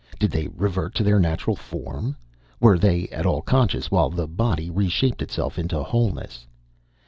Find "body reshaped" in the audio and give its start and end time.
4.27-5.21